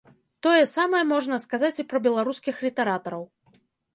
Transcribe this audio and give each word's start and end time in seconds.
Тое 0.45 0.61
самае 0.71 1.01
можна 1.09 1.35
сказаць 1.43 1.81
і 1.83 1.85
пра 1.91 2.01
беларускіх 2.07 2.55
літаратараў. 2.69 3.21